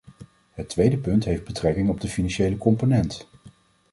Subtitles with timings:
[0.51, 3.27] Het tweede punt heeft betrekking op de financiële component.